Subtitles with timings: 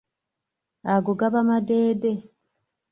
[0.95, 2.11] Ago gaba amadeede.